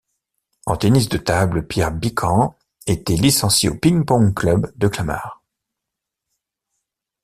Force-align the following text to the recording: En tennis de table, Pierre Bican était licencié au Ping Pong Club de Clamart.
En 0.65 0.77
tennis 0.77 1.09
de 1.09 1.19
table, 1.19 1.67
Pierre 1.67 1.91
Bican 1.91 2.55
était 2.87 3.13
licencié 3.15 3.69
au 3.69 3.75
Ping 3.75 4.03
Pong 4.03 4.33
Club 4.33 4.73
de 4.75 4.87
Clamart. 4.87 5.43